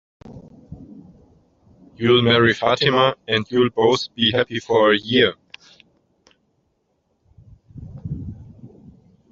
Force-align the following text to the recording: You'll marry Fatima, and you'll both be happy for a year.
You'll 1.95 2.23
marry 2.23 2.55
Fatima, 2.55 3.15
and 3.27 3.45
you'll 3.51 3.69
both 3.69 4.11
be 4.15 4.31
happy 4.31 4.59
for 4.59 4.93
a 4.93 4.97
year. 4.97 5.35